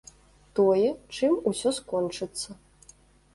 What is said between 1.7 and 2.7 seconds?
скончыцца.